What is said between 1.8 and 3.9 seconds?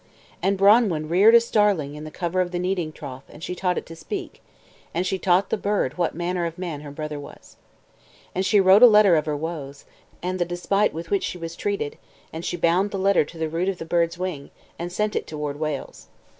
in the cover of the kneading trough, and she taught it